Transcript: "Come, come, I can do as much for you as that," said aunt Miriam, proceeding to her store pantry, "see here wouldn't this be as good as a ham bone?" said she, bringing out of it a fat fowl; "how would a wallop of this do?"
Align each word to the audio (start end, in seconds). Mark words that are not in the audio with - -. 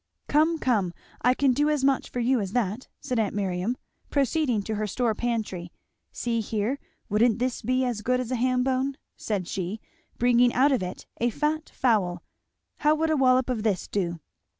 "Come, 0.27 0.57
come, 0.57 0.95
I 1.21 1.35
can 1.35 1.51
do 1.53 1.69
as 1.69 1.83
much 1.83 2.09
for 2.09 2.19
you 2.19 2.39
as 2.39 2.53
that," 2.53 2.87
said 3.01 3.19
aunt 3.19 3.35
Miriam, 3.35 3.77
proceeding 4.09 4.63
to 4.63 4.73
her 4.73 4.87
store 4.87 5.13
pantry, 5.13 5.71
"see 6.11 6.39
here 6.41 6.79
wouldn't 7.07 7.37
this 7.37 7.61
be 7.61 7.85
as 7.85 8.01
good 8.01 8.19
as 8.19 8.31
a 8.31 8.35
ham 8.35 8.63
bone?" 8.63 8.97
said 9.15 9.47
she, 9.47 9.79
bringing 10.17 10.55
out 10.55 10.71
of 10.71 10.81
it 10.81 11.05
a 11.17 11.29
fat 11.29 11.69
fowl; 11.69 12.23
"how 12.77 12.95
would 12.95 13.11
a 13.11 13.15
wallop 13.15 13.47
of 13.47 13.61
this 13.61 13.87
do?" 13.87 14.19